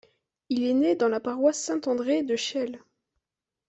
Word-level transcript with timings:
Il 0.49 0.63
est 0.63 0.73
né 0.73 0.95
dans 0.95 1.09
la 1.09 1.19
paroisse 1.19 1.61
Saint-André 1.63 2.23
de 2.23 2.35
Chelles. 2.35 2.79